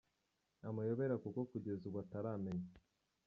[0.69, 2.67] Amayobera Kuko kugeza ubu ataramenya.